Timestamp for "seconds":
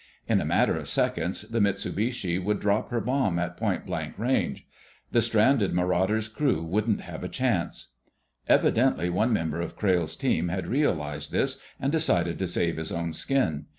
0.89-1.43